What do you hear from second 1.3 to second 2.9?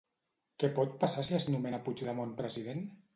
es nomena Puigdemont president?